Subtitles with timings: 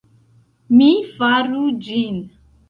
[0.79, 0.87] Mi
[1.19, 2.19] faru ĝin.